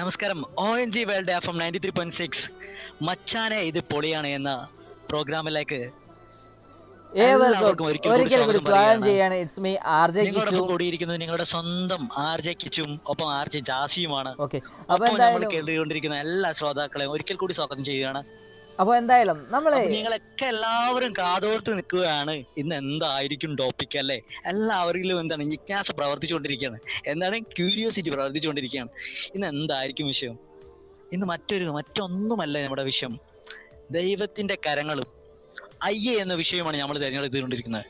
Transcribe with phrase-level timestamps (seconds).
[0.00, 0.38] നമസ്കാരം.
[0.64, 2.44] O N G world F M ninety three point six
[3.06, 4.50] മച്ചാനെ ഇത് പൊളിയാണ് എന്ന
[5.08, 5.80] പ്രോഗ്രാമിലേക്ക്
[7.24, 7.98] ഏവർക്കും കൂടി
[8.68, 9.02] സ്വാഗതം.
[9.08, 9.34] ചെയ്യാണ്.
[9.42, 14.32] It's me R J Kichu കൂടിയിരിക്കുന്നത് നിങ്ങളുടെ സ്വന്തം ആർ ജെ കിച്ചും ഒപ്പം ആർ ജെ ജാസിയുമാണ്.
[14.44, 14.60] ഓക്കെ
[14.92, 18.22] അപ്പോൾ നമ്മൾ കേട്ടുകൊണ്ടിരിക്കുന്ന എല്ലാ ശ്രോതാക്കളെയും ഒരിക്കൽ കൂടി സ്വാഗതം ചെയ്യുകയാണ്.
[18.80, 22.34] അപ്പൊ എന്തായാലും നമ്മളെ നിങ്ങളൊക്കെ എല്ലാവരും കാതോർത്ത് നിൽക്കുകയാണ്.
[22.60, 24.18] ഇന്ന് എന്തായിരിക്കും ടോപ്പിക് അല്ലേ?
[24.46, 26.78] എല്ലാവരിലും എന്താണ് ജിജ്ഞാസ പ്രവർത്തിച്ചുകൊണ്ടിരിക്കുകയാണ്.
[27.06, 28.90] എന്താണ് ക്യൂരിയോസിറ്റി പ്രവർത്തിച്ചുകൊണ്ടിരിക്കുകയാണ്.
[29.34, 30.36] ഇന്ന് എന്തായിരിക്കും വിഷയം?
[31.12, 33.14] ഇന്ന് മറ്റൊരു മറ്റൊന്നുമല്ല നമ്മുടെ വിഷയം.
[33.90, 35.08] ദൈവത്തിന്റെ കരങ്ങളും
[35.88, 37.86] അയ്യേ എന്ന വിഷയമാണ് നമ്മൾ തിരഞ്ഞെടുത്തുകൊണ്ടിരിക്കുന്നത്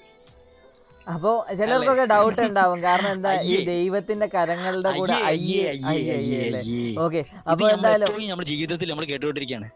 [1.06, 2.82] അപ്പൊ ചിലർക്കൊക്കെ ഡൗട്ട് ഉണ്ടാവും.
[2.82, 7.22] കാരണം എന്താ ഈ ദൈവത്തിന്റെ കരങ്ങളുടെ കൂടെ അയ്യേ, അയ്യേ അയ്യേ, ഓക്കെ.
[7.50, 9.68] അപ്പൊ എന്തായാലും നമ്മുടെ ജീവിതത്തിൽ നമ്മൾ കേട്ടുകൊണ്ടിരിക്കുകയാണ്.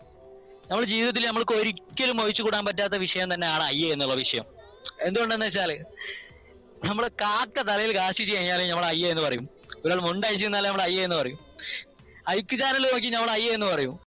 [0.70, 4.45] നമ്മുടെ ജീവിതത്തിൽ നമ്മൾക്ക് ഒരിക്കലും ഒഴിച്ചു കൂടാൻ പറ്റാത്ത വിഷയം തന്നെയാണ് അയ്യ എന്നുള്ള വിഷയം.
[5.01, 5.84] എന്തുകൊണ്ടെന്ന് വെച്ചാൽ
[6.84, 9.48] നമ്മൾ കാക്ക തലയിൽ കാശിച്ച് കഴിഞ്ഞാൽ നമ്മൾ അയ്യ എന്ന് പറയും.
[9.84, 11.39] ഒരാൾ മുണ്ടയച്ചു തന്നാലേ നമ്മൾ അയ്യ എന്ന് പറയും.
[12.30, 14.05] ഐക്ക് ചാനൽ നോക്കി നമ്മൾ അയ്യ എന്ന് പറയും.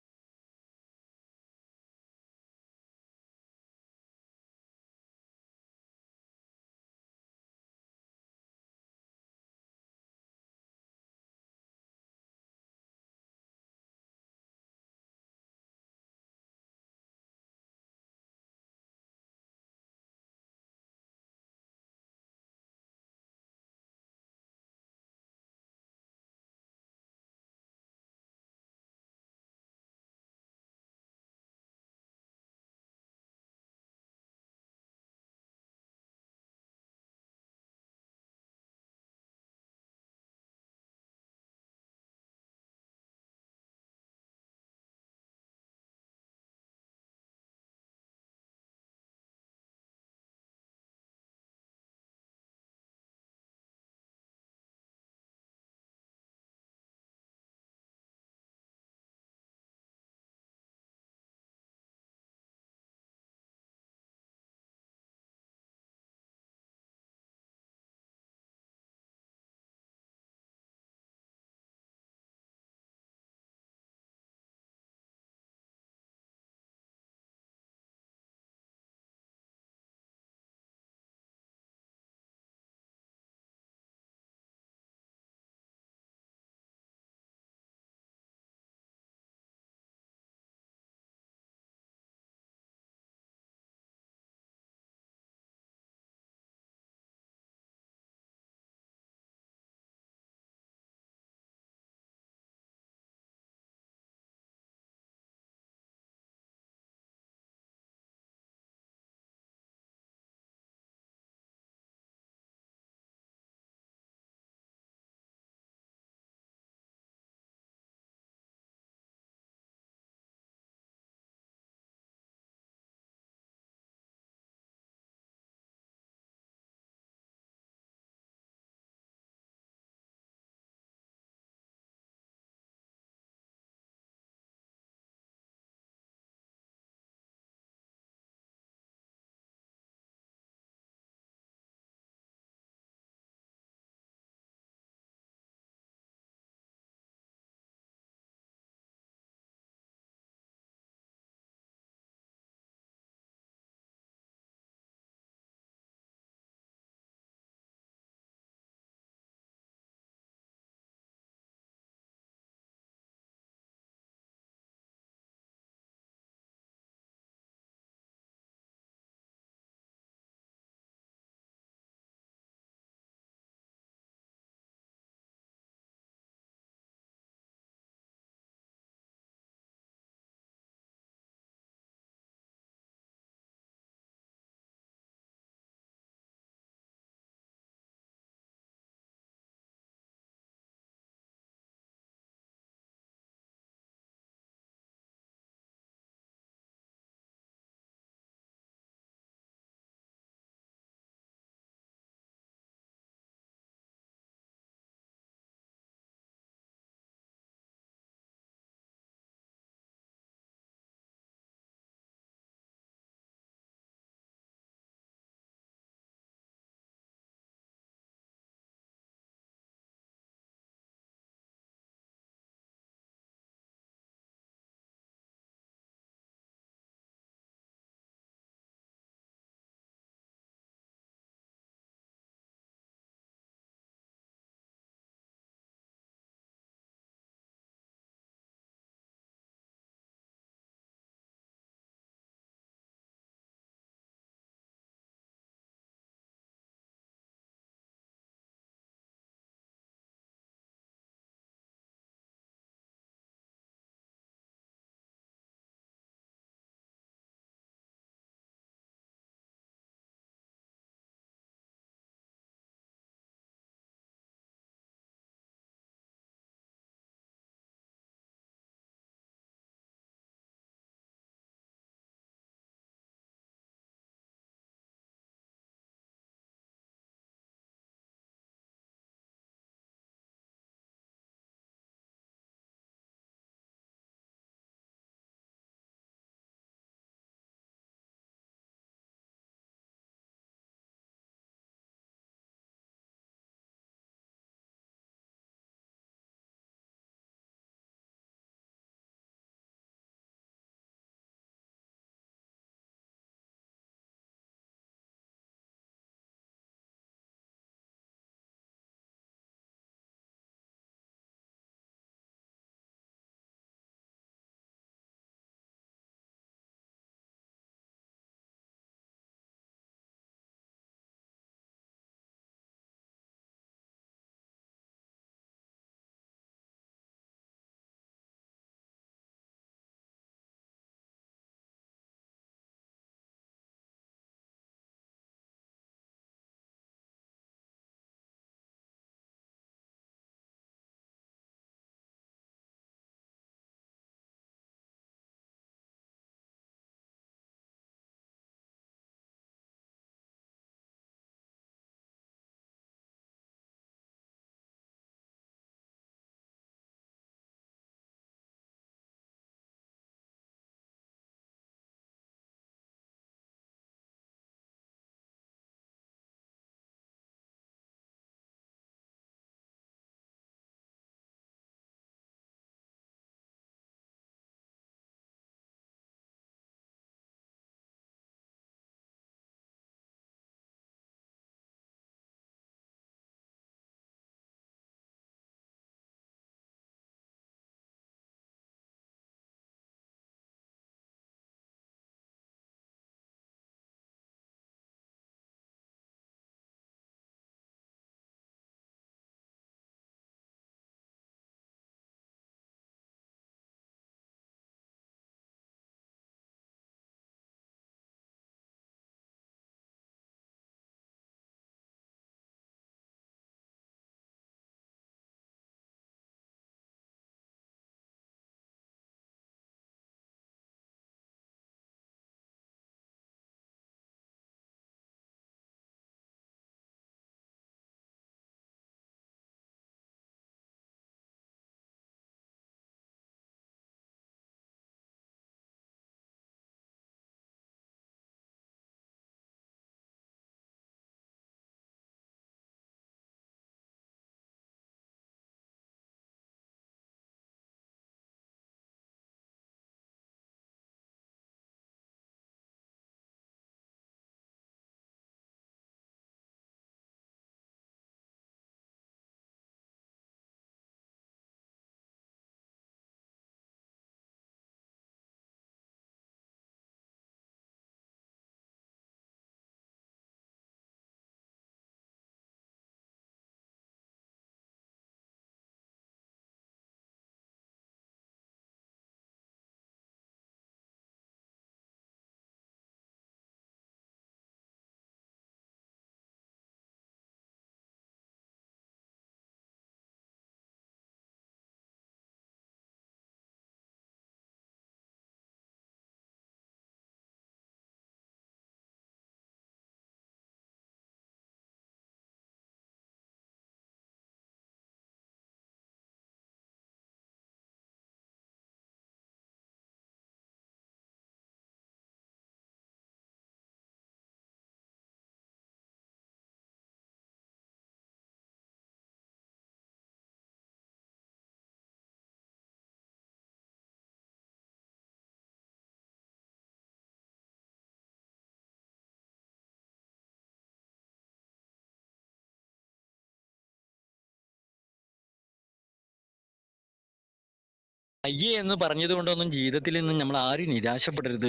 [538.24, 541.42] അയ്യേ എന്ന് പറഞ്ഞത് കൊണ്ടൊന്നും ജീവിതത്തിൽ നിന്ന് നമ്മൾ ആരും നിരാശപ്പെടരുത്.